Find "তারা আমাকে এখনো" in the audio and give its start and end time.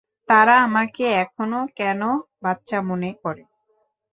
0.29-1.59